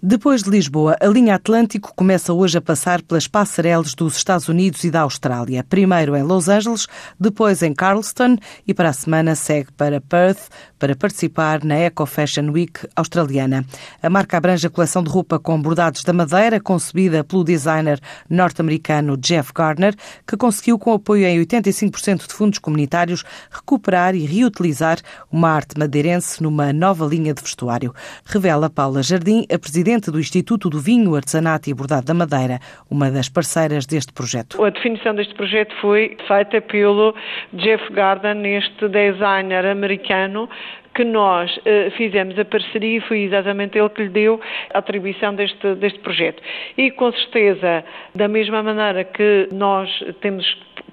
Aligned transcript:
Depois 0.00 0.44
de 0.44 0.50
Lisboa, 0.50 0.96
a 1.00 1.06
linha 1.08 1.34
Atlântico 1.34 1.92
começa 1.92 2.32
hoje 2.32 2.56
a 2.56 2.60
passar 2.60 3.02
pelas 3.02 3.26
passarelas 3.26 3.94
dos 3.94 4.16
Estados 4.16 4.48
Unidos 4.48 4.84
e 4.84 4.92
da 4.92 5.00
Austrália. 5.00 5.64
Primeiro 5.68 6.14
em 6.14 6.22
Los 6.22 6.48
Angeles, 6.48 6.86
depois 7.18 7.64
em 7.64 7.74
Charleston 7.76 8.36
e 8.64 8.72
para 8.72 8.90
a 8.90 8.92
semana 8.92 9.34
segue 9.34 9.72
para 9.72 10.00
Perth 10.00 10.50
para 10.78 10.94
participar 10.94 11.64
na 11.64 11.74
Eco 11.74 12.06
Fashion 12.06 12.48
Week 12.52 12.86
australiana. 12.94 13.64
A 14.00 14.08
marca 14.08 14.36
abrange 14.36 14.68
a 14.68 14.70
coleção 14.70 15.02
de 15.02 15.10
roupa 15.10 15.36
com 15.36 15.60
bordados 15.60 16.04
da 16.04 16.12
madeira, 16.12 16.60
concebida 16.60 17.24
pelo 17.24 17.42
designer 17.42 17.98
norte-americano 18.30 19.16
Jeff 19.16 19.52
Gardner, 19.52 19.96
que 20.24 20.36
conseguiu, 20.36 20.78
com 20.78 20.92
apoio 20.92 21.26
em 21.26 21.44
85% 21.44 22.28
de 22.28 22.34
fundos 22.34 22.60
comunitários, 22.60 23.24
recuperar 23.50 24.14
e 24.14 24.24
reutilizar 24.24 25.00
uma 25.28 25.50
arte 25.50 25.76
madeirense 25.76 26.40
numa 26.40 26.72
nova 26.72 27.04
linha 27.04 27.34
de 27.34 27.42
vestuário. 27.42 27.92
Revela 28.24 28.70
Paula 28.70 29.02
Jardim, 29.02 29.44
a 29.52 29.58
presidente 29.58 29.87
presidente 29.88 30.10
do 30.10 30.20
Instituto 30.20 30.68
do 30.68 30.78
Vinho, 30.78 31.14
Artesanato 31.14 31.70
e 31.70 31.74
Bordado 31.74 32.04
da 32.04 32.12
Madeira, 32.12 32.58
uma 32.90 33.10
das 33.10 33.30
parceiras 33.30 33.86
deste 33.86 34.12
projeto. 34.12 34.62
A 34.62 34.68
definição 34.68 35.14
deste 35.14 35.34
projeto 35.34 35.74
foi 35.80 36.14
feita 36.26 36.60
pelo 36.60 37.14
Jeff 37.54 37.90
Garden, 37.94 38.44
este 38.54 38.86
designer 38.86 39.64
americano 39.64 40.46
que 40.94 41.04
nós 41.04 41.56
uh, 41.58 41.90
fizemos 41.96 42.38
a 42.38 42.44
parceria 42.44 42.98
e 42.98 43.00
foi 43.00 43.20
exatamente 43.20 43.78
ele 43.78 43.88
que 43.88 44.02
lhe 44.02 44.08
deu 44.10 44.40
a 44.74 44.78
atribuição 44.78 45.34
deste, 45.34 45.74
deste 45.76 46.00
projeto. 46.00 46.42
E 46.76 46.90
com 46.90 47.10
certeza, 47.12 47.82
da 48.14 48.28
mesma 48.28 48.62
maneira 48.62 49.04
que 49.04 49.48
nós 49.52 49.88
temos 50.20 50.44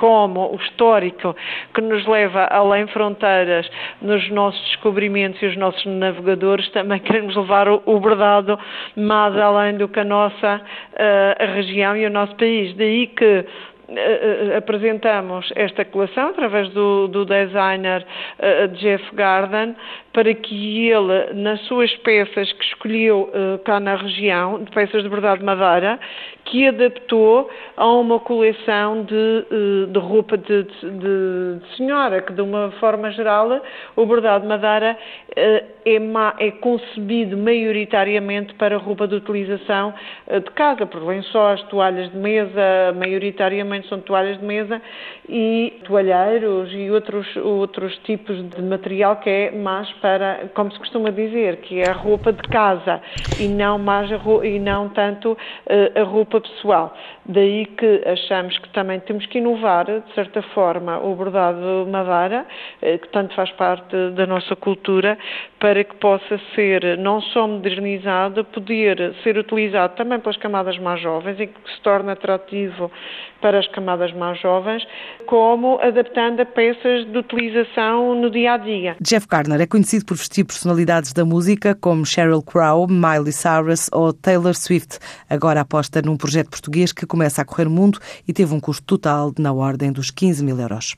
como 0.00 0.50
o 0.50 0.56
histórico 0.56 1.36
que 1.74 1.82
nos 1.82 2.06
leva 2.06 2.46
além 2.46 2.86
fronteiras 2.86 3.70
nos 4.00 4.30
nossos 4.30 4.60
descobrimentos 4.68 5.40
e 5.42 5.46
os 5.46 5.56
nossos 5.58 5.84
navegadores, 5.84 6.66
também 6.70 6.98
queremos 7.00 7.36
levar 7.36 7.68
o, 7.68 7.82
o 7.84 8.00
bordado 8.00 8.58
mais 8.96 9.36
além 9.36 9.76
do 9.76 9.86
que 9.88 10.00
a 10.00 10.04
nossa 10.04 10.56
uh, 10.62 11.54
região 11.54 11.94
e 11.94 12.06
o 12.06 12.10
nosso 12.10 12.34
país. 12.36 12.74
Daí 12.76 13.08
que 13.08 13.44
uh, 13.90 14.56
apresentamos 14.56 15.52
esta 15.54 15.84
coleção 15.84 16.28
através 16.30 16.70
do, 16.70 17.06
do 17.08 17.26
designer 17.26 18.06
uh, 18.38 18.68
Jeff 18.68 19.04
Garden 19.14 19.76
para 20.12 20.34
que 20.34 20.88
ele, 20.88 21.34
nas 21.34 21.60
suas 21.62 21.94
peças 21.98 22.52
que 22.52 22.64
escolheu 22.64 23.30
uh, 23.32 23.58
cá 23.60 23.78
na 23.78 23.94
região, 23.94 24.62
de 24.62 24.70
peças 24.72 25.04
de 25.04 25.08
verdade 25.08 25.42
madeira, 25.44 26.00
que 26.44 26.66
adaptou 26.66 27.48
a 27.76 27.86
uma 27.86 28.18
coleção 28.18 29.04
de, 29.04 29.14
uh, 29.14 29.86
de 29.86 29.98
roupa 30.00 30.36
de, 30.36 30.64
de, 30.64 31.58
de, 31.60 31.76
senhora, 31.76 32.22
que 32.22 32.32
de 32.32 32.42
uma 32.42 32.72
forma 32.80 33.12
geral 33.12 33.62
o 33.94 34.04
bordado 34.04 34.48
madeira 34.48 34.98
uh, 35.28 35.66
é, 35.84 35.98
ma, 36.00 36.34
é, 36.40 36.50
concebido 36.50 37.36
maioritariamente 37.36 38.52
para 38.54 38.76
roupa 38.78 39.06
de 39.06 39.14
utilização 39.14 39.94
de 40.28 40.50
casa, 40.52 40.86
por 40.86 41.02
lençóis, 41.02 41.62
toalhas 41.64 42.10
de 42.10 42.16
mesa, 42.18 42.92
maioritariamente 42.96 43.88
são 43.88 44.00
toalhas 44.00 44.38
de 44.38 44.44
mesa 44.44 44.82
e 45.28 45.80
toalheiros 45.84 46.70
e 46.72 46.90
outros, 46.90 47.26
outros 47.36 47.96
tipos 47.98 48.36
de 48.50 48.62
material 48.62 49.16
que 49.16 49.30
é 49.30 49.50
mais 49.52 49.90
para, 50.00 50.50
como 50.54 50.72
se 50.72 50.78
costuma 50.78 51.10
dizer, 51.10 51.58
que 51.58 51.80
é 51.80 51.88
a 51.88 51.92
roupa 51.92 52.32
de 52.32 52.42
casa 52.42 53.00
e 53.38 53.48
não, 53.48 53.78
mais 53.78 54.10
roupa, 54.10 54.46
e 54.46 54.58
não 54.58 54.88
tanto 54.88 55.32
uh, 55.32 56.00
a 56.00 56.02
roupa 56.02 56.40
pessoal. 56.40 56.94
Daí 57.26 57.66
que 57.66 58.02
achamos 58.06 58.58
que 58.58 58.68
também 58.70 59.00
temos 59.00 59.26
que 59.26 59.38
inovar, 59.38 59.86
de 59.86 60.14
certa 60.14 60.42
forma, 60.54 60.98
o 60.98 61.14
bordado 61.14 61.86
madeira, 61.88 62.46
uh, 62.82 62.98
que 62.98 63.08
tanto 63.08 63.34
faz 63.34 63.50
parte 63.52 63.94
da 64.14 64.26
nossa 64.26 64.56
cultura, 64.56 65.18
para 65.58 65.84
que 65.84 65.94
possa 65.96 66.40
ser 66.54 66.98
não 66.98 67.20
só 67.20 67.46
modernizado, 67.46 68.44
poder 68.46 69.14
ser 69.22 69.36
utilizado 69.36 69.94
também 69.96 70.18
pelas 70.18 70.36
camadas 70.36 70.78
mais 70.78 71.00
jovens 71.00 71.38
e 71.38 71.46
que 71.46 71.70
se 71.70 71.80
torne 71.82 72.10
atrativo 72.10 72.90
para 73.40 73.58
as 73.58 73.68
camadas 73.68 74.12
mais 74.12 74.38
jovens, 74.40 74.86
como 75.26 75.78
adaptando 75.80 76.40
a 76.40 76.46
peças 76.46 77.06
de 77.06 77.18
utilização 77.18 78.14
no 78.14 78.30
dia 78.30 78.52
a 78.52 78.56
dia. 78.56 78.96
Jeff 79.00 79.26
Garner 79.26 79.60
é 79.60 79.66
conhecido 79.66 79.89
conhecido 79.90 80.04
por 80.04 80.16
vestir 80.16 80.44
personalidades 80.44 81.12
da 81.12 81.24
música 81.24 81.74
como 81.74 82.06
Sheryl 82.06 82.42
Crow, 82.42 82.86
Miley 82.86 83.32
Cyrus 83.32 83.88
ou 83.90 84.12
Taylor 84.12 84.54
Swift. 84.54 85.00
Agora 85.28 85.62
aposta 85.62 86.00
num 86.00 86.16
projeto 86.16 86.48
português 86.48 86.92
que 86.92 87.04
começa 87.04 87.42
a 87.42 87.44
correr 87.44 87.68
mundo 87.68 87.98
e 88.26 88.32
teve 88.32 88.54
um 88.54 88.60
custo 88.60 88.84
total 88.84 89.32
na 89.36 89.52
ordem 89.52 89.90
dos 89.90 90.12
15 90.12 90.44
mil 90.44 90.60
euros. 90.60 90.94